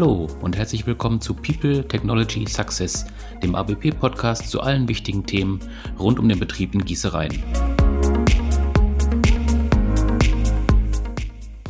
[0.00, 3.04] Hallo und herzlich willkommen zu People Technology Success,
[3.42, 5.60] dem ABP-Podcast zu allen wichtigen Themen
[5.98, 7.42] rund um den Betrieb in Gießereien.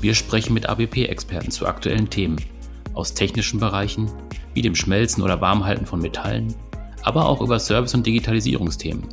[0.00, 2.36] Wir sprechen mit ABP-Experten zu aktuellen Themen
[2.94, 4.08] aus technischen Bereichen
[4.54, 6.54] wie dem Schmelzen oder Warmhalten von Metallen,
[7.02, 9.08] aber auch über Service- und Digitalisierungsthemen.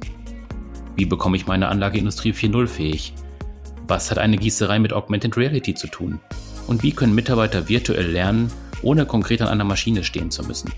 [0.95, 3.15] Wie bekomme ich meine Anlage Industrie 4.0 fähig?
[3.87, 6.19] Was hat eine Gießerei mit Augmented Reality zu tun?
[6.67, 10.71] Und wie können Mitarbeiter virtuell lernen, ohne konkret an einer Maschine stehen zu müssen?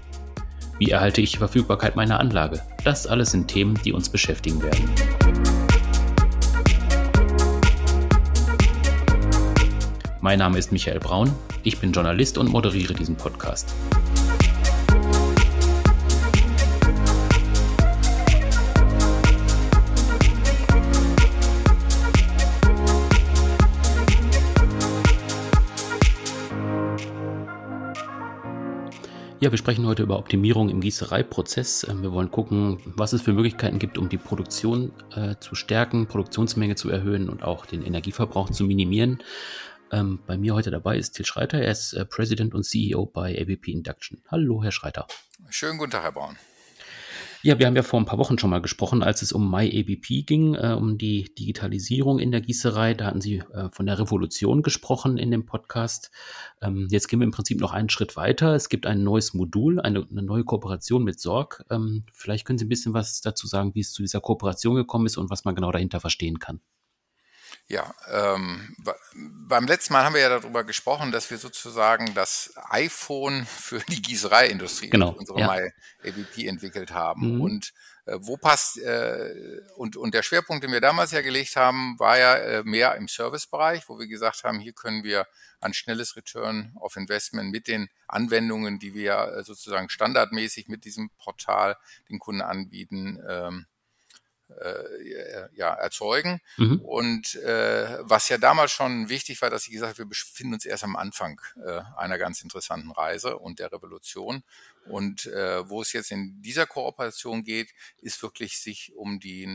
[0.78, 2.62] Wie erhalte ich die Verfügbarkeit meiner Anlage?
[2.84, 4.90] Das alles sind Themen, die uns beschäftigen werden.
[10.22, 13.74] Mein Name ist Michael Braun, ich bin Journalist und moderiere diesen Podcast.
[29.42, 31.88] Ja, wir sprechen heute über Optimierung im Gießereiprozess.
[31.90, 36.08] Ähm, wir wollen gucken, was es für Möglichkeiten gibt, um die Produktion äh, zu stärken,
[36.08, 39.24] Produktionsmenge zu erhöhen und auch den Energieverbrauch zu minimieren.
[39.94, 41.58] Ähm, bei mir heute dabei ist Till Schreiter.
[41.58, 44.22] Er ist äh, President und CEO bei ABP Induction.
[44.28, 45.08] Hallo, Herr Schreiter.
[45.50, 46.36] Schönen guten Tag, Herr Braun.
[47.42, 50.26] Ja, wir haben ja vor ein paar Wochen schon mal gesprochen, als es um MyABP
[50.26, 52.96] ging, äh, um die Digitalisierung in der Gießerei.
[52.96, 56.12] Da hatten Sie äh, von der Revolution gesprochen in dem Podcast.
[56.62, 58.56] Ähm, jetzt gehen wir im Prinzip noch einen Schritt weiter.
[58.56, 61.64] Es gibt ein neues Modul, eine, eine neue Kooperation mit Sorg.
[61.70, 65.06] Ähm, vielleicht können Sie ein bisschen was dazu sagen, wie es zu dieser Kooperation gekommen
[65.06, 66.60] ist und was man genau dahinter verstehen kann.
[67.72, 68.76] Ja, ähm,
[69.48, 74.02] beim letzten Mal haben wir ja darüber gesprochen, dass wir sozusagen das iPhone für die
[74.02, 75.48] Gießereiindustrie, genau, unsere ja.
[76.04, 77.36] MyABP entwickelt haben.
[77.36, 77.42] Mhm.
[77.42, 77.74] Und
[78.06, 82.18] äh, wo passt, äh, und, und der Schwerpunkt, den wir damals ja gelegt haben, war
[82.18, 85.28] ja äh, mehr im Servicebereich, wo wir gesagt haben, hier können wir
[85.62, 91.12] ein schnelles Return of Investment mit den Anwendungen, die wir äh, sozusagen standardmäßig mit diesem
[91.20, 91.78] Portal
[92.10, 93.68] den Kunden anbieten, ähm,
[94.62, 96.42] äh, ja, erzeugen.
[96.58, 96.80] Mhm.
[96.82, 100.66] Und äh, was ja damals schon wichtig war, dass ich gesagt habe, wir befinden uns
[100.66, 104.44] erst am Anfang äh, einer ganz interessanten Reise und der Revolution.
[104.86, 109.46] Und äh, wo es jetzt in dieser Kooperation geht, ist wirklich sich um die,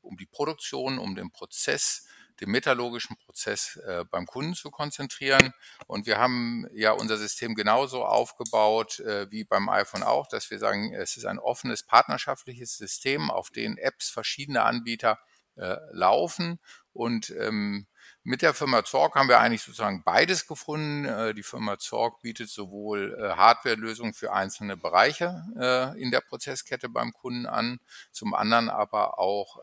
[0.00, 2.06] um die Produktion, um den Prozess
[2.42, 5.52] den metallurgischen Prozess äh, beim Kunden zu konzentrieren.
[5.86, 10.58] Und wir haben ja unser System genauso aufgebaut äh, wie beim iPhone auch, dass wir
[10.58, 15.18] sagen, es ist ein offenes partnerschaftliches System, auf dem Apps verschiedener Anbieter
[15.56, 16.58] äh, laufen.
[16.92, 17.86] Und ähm,
[18.24, 21.06] mit der Firma Zorg haben wir eigentlich sozusagen beides gefunden.
[21.06, 26.88] Äh, die Firma Zorg bietet sowohl äh, Hardwarelösungen für einzelne Bereiche äh, in der Prozesskette
[26.88, 27.80] beim Kunden an,
[28.12, 29.58] zum anderen aber auch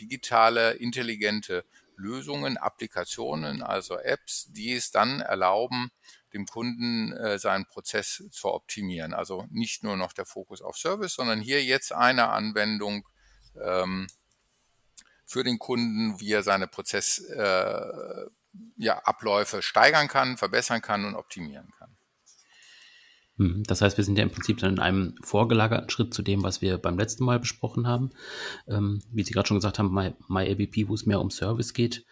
[0.00, 1.64] digitale, intelligente
[1.96, 5.90] Lösungen, Applikationen, also Apps, die es dann erlauben,
[6.32, 9.14] dem Kunden äh, seinen Prozess zu optimieren.
[9.14, 13.08] Also nicht nur noch der Fokus auf Service, sondern hier jetzt eine Anwendung
[13.62, 14.08] ähm,
[15.24, 18.26] für den Kunden, wie er seine Prozessabläufe
[18.56, 21.83] äh, ja, steigern kann, verbessern kann und optimieren kann.
[23.36, 23.64] Mhm.
[23.66, 26.62] Das heißt, wir sind ja im Prinzip dann in einem vorgelagerten Schritt zu dem, was
[26.62, 28.10] wir beim letzten Mal besprochen haben.
[28.68, 32.04] Ähm, wie Sie gerade schon gesagt haben, My, MyABP, wo es mehr um Service geht.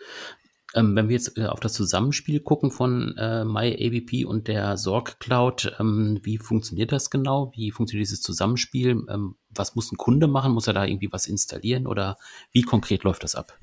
[0.75, 5.21] Ähm, wenn wir jetzt äh, auf das Zusammenspiel gucken von äh, MyABP und der Sorg
[5.21, 7.53] Cloud, ähm, wie funktioniert das genau?
[7.55, 9.05] Wie funktioniert dieses Zusammenspiel?
[9.09, 10.53] Ähm, was muss ein Kunde machen?
[10.53, 12.17] Muss er da irgendwie was installieren oder
[12.53, 13.59] wie konkret läuft das ab?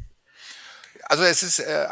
[1.09, 1.87] Also es ist äh,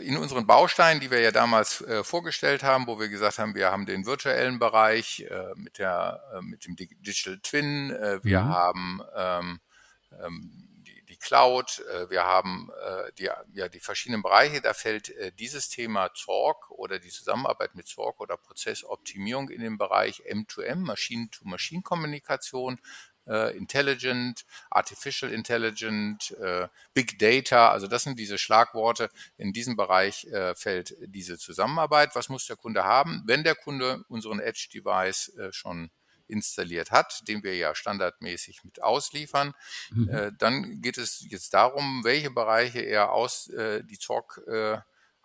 [0.00, 3.70] in unseren Bausteinen, die wir ja damals äh, vorgestellt haben, wo wir gesagt haben, wir
[3.70, 8.48] haben den virtuellen Bereich äh, mit der äh, mit dem Digital Twin, äh, wir mhm.
[8.48, 9.60] haben ähm,
[10.24, 14.62] ähm, die, die Cloud, äh, wir haben äh, die, ja, die verschiedenen Bereiche.
[14.62, 19.76] Da fällt äh, dieses Thema Zorg oder die Zusammenarbeit mit Zorg oder Prozessoptimierung in den
[19.76, 22.78] Bereich M2M, Machine-to-Machine-Kommunikation
[23.26, 27.70] äh, Intelligent, Artificial Intelligent, äh, Big Data.
[27.70, 29.10] Also das sind diese Schlagworte.
[29.36, 32.14] In diesem Bereich äh, fällt diese Zusammenarbeit.
[32.14, 33.22] Was muss der Kunde haben?
[33.26, 35.90] Wenn der Kunde unseren Edge Device äh, schon
[36.28, 39.54] installiert hat, den wir ja standardmäßig mit ausliefern,
[39.90, 40.08] mhm.
[40.08, 44.40] äh, dann geht es jetzt darum, welche Bereiche er aus äh, die Zorg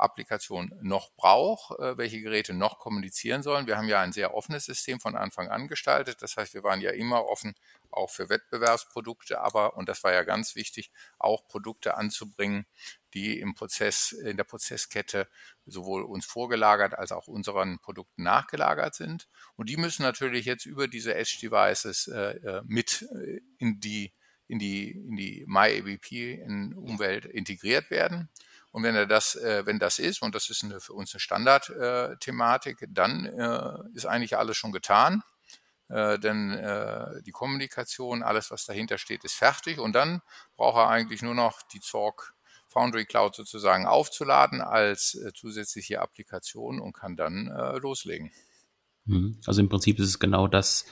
[0.01, 3.67] Applikation noch braucht, äh, welche Geräte noch kommunizieren sollen.
[3.67, 6.21] Wir haben ja ein sehr offenes System von Anfang an gestaltet.
[6.21, 7.55] Das heißt, wir waren ja immer offen
[7.89, 12.65] auch für Wettbewerbsprodukte, aber, und das war ja ganz wichtig, auch Produkte anzubringen,
[13.13, 15.27] die im Prozess, in der Prozesskette
[15.65, 19.27] sowohl uns vorgelagert als auch unseren Produkten nachgelagert sind.
[19.55, 24.13] Und die müssen natürlich jetzt über diese Edge Devices äh, äh mit äh, in die
[24.51, 28.29] in die, in die MyABP-Umwelt integriert werden.
[28.71, 31.19] Und wenn er das, äh, wenn das ist, und das ist eine, für uns eine
[31.19, 35.23] Standardthematik, dann äh, ist eigentlich alles schon getan.
[35.89, 39.77] Äh, denn äh, die Kommunikation, alles, was dahinter steht, ist fertig.
[39.79, 40.21] Und dann
[40.55, 42.33] braucht er eigentlich nur noch die Zorg
[42.67, 48.31] Foundry Cloud sozusagen aufzuladen als äh, zusätzliche Applikation und kann dann äh, loslegen.
[49.11, 49.37] Mhm.
[49.45, 50.85] Also im Prinzip ist es genau das,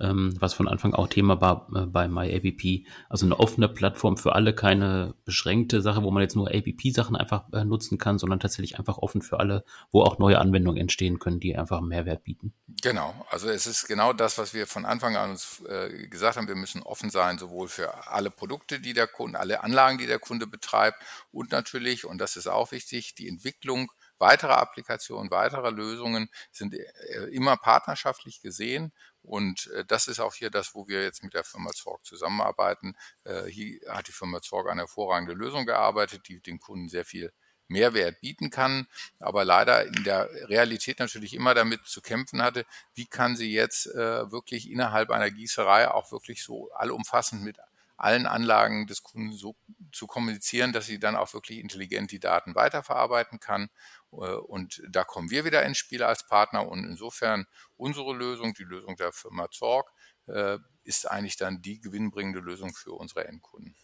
[0.00, 2.86] ähm, was von Anfang auch Thema war äh, bei MyAPP.
[3.08, 7.44] Also eine offene Plattform für alle, keine beschränkte Sache, wo man jetzt nur APP-Sachen einfach
[7.52, 11.40] äh, nutzen kann, sondern tatsächlich einfach offen für alle, wo auch neue Anwendungen entstehen können,
[11.40, 12.52] die einfach einen Mehrwert bieten.
[12.82, 16.48] Genau, also es ist genau das, was wir von Anfang an uns äh, gesagt haben.
[16.48, 20.18] Wir müssen offen sein, sowohl für alle Produkte, die der Kunde, alle Anlagen, die der
[20.18, 23.90] Kunde betreibt und natürlich, und das ist auch wichtig, die Entwicklung
[24.22, 28.92] weitere Applikationen, weitere Lösungen sind äh, immer partnerschaftlich gesehen.
[29.20, 32.94] Und äh, das ist auch hier das, wo wir jetzt mit der Firma Zorg zusammenarbeiten.
[33.24, 37.32] Äh, hier hat die Firma Zorg eine hervorragende Lösung gearbeitet, die den Kunden sehr viel
[37.68, 38.86] Mehrwert bieten kann,
[39.18, 43.86] aber leider in der Realität natürlich immer damit zu kämpfen hatte, wie kann sie jetzt
[43.86, 47.58] äh, wirklich innerhalb einer Gießerei auch wirklich so allumfassend mit
[48.02, 49.56] allen Anlagen des Kunden so
[49.92, 53.70] zu kommunizieren, dass sie dann auch wirklich intelligent die Daten weiterverarbeiten kann.
[54.12, 56.68] Äh, und da kommen wir wieder ins Spiel als Partner.
[56.68, 57.46] Und insofern
[57.76, 59.90] unsere Lösung, die Lösung der Firma Zorg,
[60.26, 63.74] äh, ist eigentlich dann die gewinnbringende Lösung für unsere Endkunden.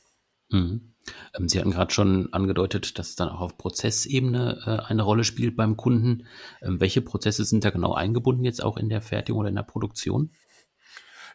[0.50, 0.94] Mhm.
[1.38, 5.24] Ähm, sie hatten gerade schon angedeutet, dass es dann auch auf Prozessebene äh, eine Rolle
[5.24, 6.26] spielt beim Kunden.
[6.62, 9.62] Ähm, welche Prozesse sind da genau eingebunden jetzt auch in der Fertigung oder in der
[9.62, 10.30] Produktion?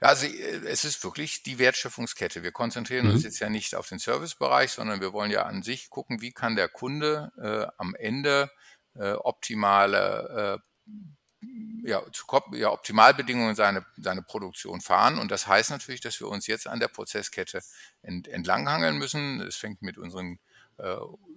[0.04, 2.44] Also äh, es ist wirklich die Wertschöpfungskette.
[2.44, 3.14] Wir konzentrieren mhm.
[3.14, 6.32] uns jetzt ja nicht auf den Servicebereich, sondern wir wollen ja an sich gucken, wie
[6.32, 8.52] kann der Kunde äh, am Ende
[8.96, 10.74] äh, optimale äh,
[11.86, 15.18] ja, zu ja, Optimalbedingungen seine, seine Produktion fahren.
[15.18, 17.62] Und das heißt natürlich, dass wir uns jetzt an der Prozesskette
[18.02, 19.42] ent, entlanghangeln müssen.
[19.42, 20.40] Es fängt mit unseren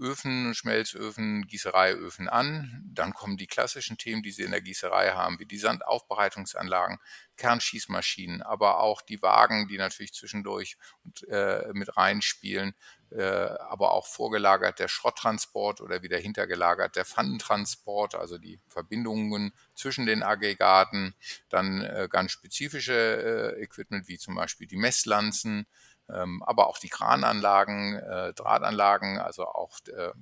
[0.00, 2.82] Öfen, Schmelzöfen, Gießereiöfen an.
[2.86, 6.98] Dann kommen die klassischen Themen, die Sie in der Gießerei haben, wie die Sandaufbereitungsanlagen,
[7.36, 10.76] Kernschießmaschinen, aber auch die Wagen, die natürlich zwischendurch
[11.28, 12.74] äh, mit reinspielen,
[13.10, 20.06] äh, aber auch vorgelagert der Schrotttransport oder wieder hintergelagert der Pfannentransport, also die Verbindungen zwischen
[20.06, 21.14] den Aggregaten,
[21.48, 25.66] dann äh, ganz spezifische äh, Equipment wie zum Beispiel die Messlanzen,
[26.42, 30.12] aber auch die Krananlagen, äh, Drahtanlagen, also auch äh,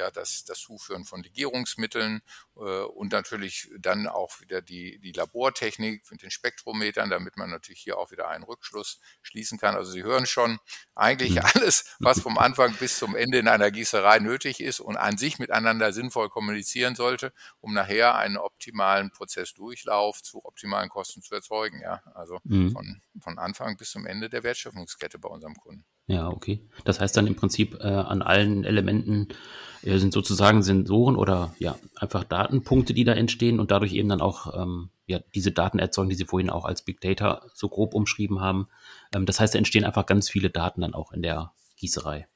[0.00, 2.22] ja, das, das Zuführen von Legierungsmitteln
[2.56, 7.80] äh, und natürlich dann auch wieder die, die Labortechnik mit den Spektrometern, damit man natürlich
[7.80, 9.76] hier auch wieder einen Rückschluss schließen kann.
[9.76, 10.58] Also Sie hören schon,
[10.94, 11.42] eigentlich mhm.
[11.54, 15.38] alles, was vom Anfang bis zum Ende in einer Gießerei nötig ist und an sich
[15.38, 21.80] miteinander sinnvoll kommunizieren sollte, um nachher einen optimalen Prozessdurchlauf zu optimalen Kosten zu erzeugen.
[21.82, 22.72] Ja, also mhm.
[22.72, 25.84] von, von Anfang bis zum Ende der Wertschöpfungskette bei unserem Kunden.
[26.10, 26.60] Ja, okay.
[26.84, 29.28] Das heißt dann im Prinzip äh, an allen Elementen
[29.82, 34.20] äh, sind sozusagen Sensoren oder ja einfach Datenpunkte, die da entstehen und dadurch eben dann
[34.20, 37.94] auch ähm, ja diese Daten erzeugen, die Sie vorhin auch als Big Data so grob
[37.94, 38.66] umschrieben haben.
[39.14, 42.26] Ähm, das heißt, da entstehen einfach ganz viele Daten dann auch in der Gießerei.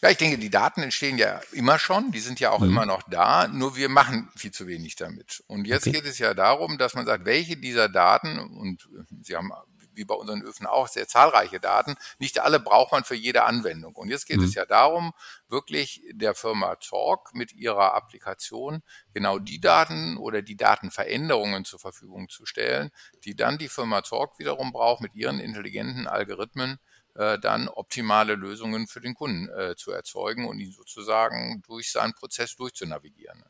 [0.00, 2.68] Ja, ich denke, die Daten entstehen ja immer schon, die sind ja auch mhm.
[2.68, 5.42] immer noch da, nur wir machen viel zu wenig damit.
[5.48, 5.96] Und jetzt okay.
[5.96, 8.88] geht es ja darum, dass man sagt, welche dieser Daten, und
[9.22, 9.50] Sie haben
[9.98, 11.96] wie bei unseren Öfen auch, sehr zahlreiche Daten.
[12.18, 13.94] Nicht alle braucht man für jede Anwendung.
[13.94, 14.44] Und jetzt geht mhm.
[14.44, 15.12] es ja darum,
[15.48, 22.28] wirklich der Firma Zorg mit ihrer Applikation genau die Daten oder die Datenveränderungen zur Verfügung
[22.28, 22.90] zu stellen,
[23.24, 26.78] die dann die Firma Zorg wiederum braucht mit ihren intelligenten Algorithmen,
[27.14, 32.14] äh, dann optimale Lösungen für den Kunden äh, zu erzeugen und ihn sozusagen durch seinen
[32.14, 33.44] Prozess durchzunavigieren.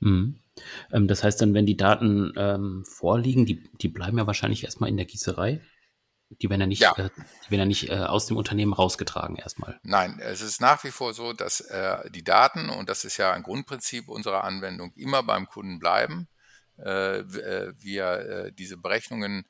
[0.00, 0.40] Mhm.
[0.92, 4.90] Ähm, das heißt dann, wenn die Daten ähm, vorliegen, die, die bleiben ja wahrscheinlich erstmal
[4.90, 5.60] in der Gießerei.
[6.30, 6.92] Die werden ja nicht, ja.
[6.96, 7.08] Äh,
[7.46, 9.78] die werden ja nicht äh, aus dem Unternehmen rausgetragen erstmal.
[9.82, 13.32] Nein, es ist nach wie vor so, dass äh, die Daten, und das ist ja
[13.32, 16.28] ein Grundprinzip unserer Anwendung, immer beim Kunden bleiben.
[16.78, 19.46] Äh, äh wir äh, diese Berechnungen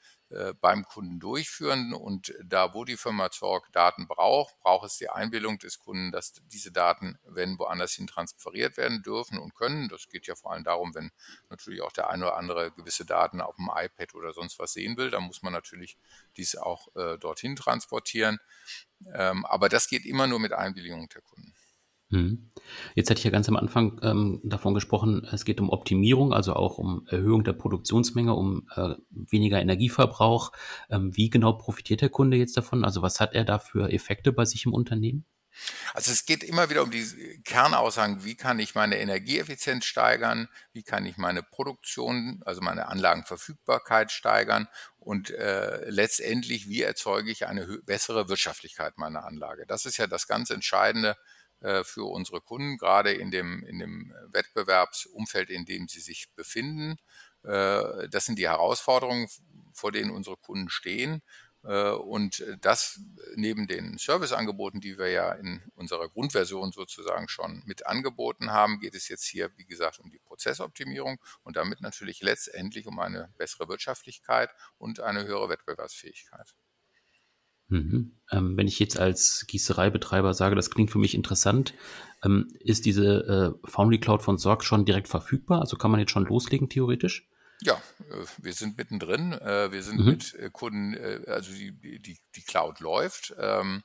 [0.61, 1.95] beim Kunden durchführen.
[1.95, 6.35] Und da, wo die Firma Zorg Daten braucht, braucht es die Einbildung des Kunden, dass
[6.53, 9.89] diese Daten, wenn woanders hin transferiert werden dürfen und können.
[9.89, 11.11] Das geht ja vor allem darum, wenn
[11.49, 14.97] natürlich auch der eine oder andere gewisse Daten auf dem iPad oder sonst was sehen
[14.97, 15.97] will, dann muss man natürlich
[16.37, 18.39] dies auch äh, dorthin transportieren.
[19.15, 21.55] Ähm, aber das geht immer nur mit Einwilligung der Kunden.
[22.11, 22.51] Mhm.
[22.95, 26.55] Jetzt hatte ich ja ganz am Anfang ähm, davon gesprochen, es geht um Optimierung, also
[26.55, 30.53] auch um Erhöhung der Produktionsmenge, um äh, weniger Energieverbrauch.
[30.89, 32.85] Ähm, wie genau profitiert der Kunde jetzt davon?
[32.85, 35.27] Also was hat er da für Effekte bei sich im Unternehmen?
[35.93, 40.83] Also es geht immer wieder um die Kernaussagen, wie kann ich meine Energieeffizienz steigern, wie
[40.83, 47.67] kann ich meine Produktion, also meine Anlagenverfügbarkeit steigern und äh, letztendlich, wie erzeuge ich eine
[47.85, 49.67] bessere Wirtschaftlichkeit meiner Anlage.
[49.67, 51.17] Das ist ja das ganz Entscheidende
[51.61, 56.99] für unsere Kunden, gerade in dem, in dem Wettbewerbsumfeld, in dem sie sich befinden.
[57.45, 59.29] Äh, das sind die Herausforderungen,
[59.73, 61.23] vor denen unsere Kunden stehen.
[61.65, 63.01] Äh, und das
[63.35, 68.95] neben den Serviceangeboten, die wir ja in unserer Grundversion sozusagen schon mit angeboten haben, geht
[68.95, 73.69] es jetzt hier, wie gesagt, um die Prozessoptimierung und damit natürlich letztendlich um eine bessere
[73.69, 76.55] Wirtschaftlichkeit und eine höhere Wettbewerbsfähigkeit.
[77.69, 78.13] Mhm.
[78.31, 81.75] Ähm, wenn ich jetzt als Gießereibetreiber sage, das klingt für mich interessant,
[82.25, 85.61] ähm, ist diese äh, Foundry Cloud von Sorg schon direkt verfügbar?
[85.61, 87.29] Also kann man jetzt schon loslegen, theoretisch?
[87.61, 89.33] Ja, äh, wir sind mittendrin.
[89.33, 90.07] Äh, wir sind mhm.
[90.07, 90.97] mit äh, Kunden,
[91.27, 93.35] also die, die, die Cloud läuft.
[93.39, 93.83] Ähm,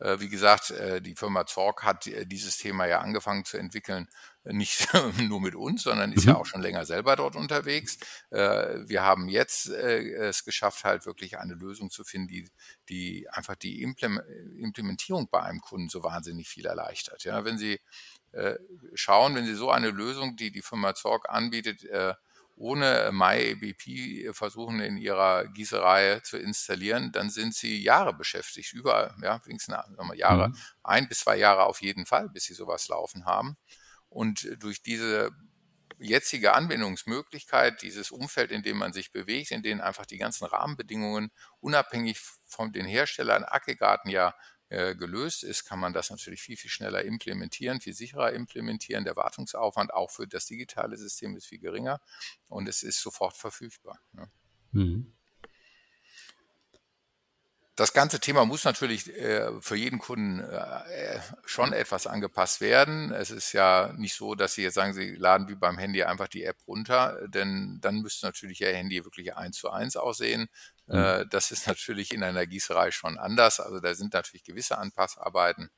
[0.00, 4.06] wie gesagt, die Firma Zorg hat dieses Thema ja angefangen zu entwickeln,
[4.50, 4.88] nicht
[5.18, 6.32] nur mit uns, sondern ist mhm.
[6.32, 7.98] ja auch schon länger selber dort unterwegs.
[8.30, 12.50] Wir haben jetzt es geschafft, halt wirklich eine Lösung zu finden, die,
[12.88, 17.24] die einfach die Implementierung bei einem Kunden so wahnsinnig viel erleichtert.
[17.24, 17.80] Ja, wenn Sie
[18.94, 21.84] schauen, wenn Sie so eine Lösung, die die Firma Zorg anbietet,
[22.58, 29.40] ohne MyABP versuchen in ihrer Gießerei zu installieren, dann sind sie Jahre beschäftigt, überall, ja,
[29.46, 29.76] wenigstens
[30.14, 30.56] Jahre, mhm.
[30.82, 33.56] ein bis zwei Jahre auf jeden Fall, bis sie sowas laufen haben.
[34.08, 35.30] Und durch diese
[35.98, 41.30] jetzige Anwendungsmöglichkeit, dieses Umfeld, in dem man sich bewegt, in dem einfach die ganzen Rahmenbedingungen
[41.60, 44.34] unabhängig von den Herstellern, Aggregaten ja
[44.70, 49.04] äh, gelöst ist, kann man das natürlich viel, viel schneller implementieren, viel sicherer implementieren.
[49.04, 52.00] Der Wartungsaufwand auch für das digitale System ist viel geringer
[52.48, 53.98] und es ist sofort verfügbar.
[54.12, 54.30] Ne?
[54.72, 55.17] Mhm.
[57.78, 63.12] Das ganze Thema muss natürlich äh, für jeden Kunden äh, schon etwas angepasst werden.
[63.12, 66.26] Es ist ja nicht so, dass Sie jetzt sagen, Sie laden wie beim Handy einfach
[66.26, 70.48] die App runter, denn dann müsste natürlich Ihr Handy wirklich eins zu eins aussehen.
[70.86, 70.96] Mhm.
[70.96, 73.60] Äh, das ist natürlich in einer Gießerei schon anders.
[73.60, 75.70] Also da sind natürlich gewisse Anpassarbeiten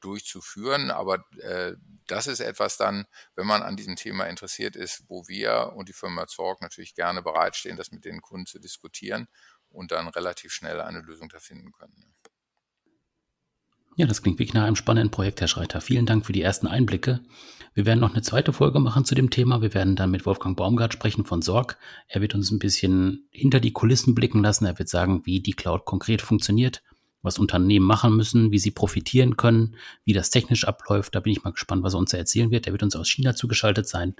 [0.00, 1.74] durchzuführen, aber äh,
[2.08, 3.06] das ist etwas dann,
[3.36, 7.22] wenn man an diesem Thema interessiert ist, wo wir und die Firma Zorg natürlich gerne
[7.22, 9.28] bereitstehen, das mit den Kunden zu diskutieren
[9.74, 12.14] und dann relativ schnell eine Lösung da finden können.
[13.96, 15.80] Ja, das klingt wirklich nach einem spannenden Projekt, Herr Schreiter.
[15.80, 17.20] Vielen Dank für die ersten Einblicke.
[17.74, 19.62] Wir werden noch eine zweite Folge machen zu dem Thema.
[19.62, 21.78] Wir werden dann mit Wolfgang Baumgart sprechen von Sorg.
[22.08, 24.66] Er wird uns ein bisschen hinter die Kulissen blicken lassen.
[24.66, 26.82] Er wird sagen, wie die Cloud konkret funktioniert,
[27.22, 31.14] was Unternehmen machen müssen, wie sie profitieren können, wie das technisch abläuft.
[31.14, 32.66] Da bin ich mal gespannt, was er uns erzählen wird.
[32.66, 34.16] Er wird uns aus China zugeschaltet sein.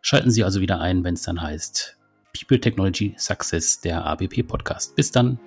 [0.00, 1.97] Schalten Sie also wieder ein, wenn es dann heißt
[2.38, 4.94] People Technology Success, der ABP Podcast.
[4.96, 5.38] Bis dann.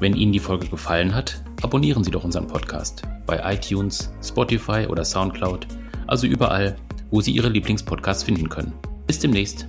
[0.00, 5.04] Wenn Ihnen die Folge gefallen hat, abonnieren Sie doch unseren Podcast bei iTunes, Spotify oder
[5.04, 5.66] SoundCloud,
[6.06, 6.76] also überall,
[7.10, 8.72] wo Sie Ihre Lieblingspodcasts finden können.
[9.06, 9.66] Bis demnächst.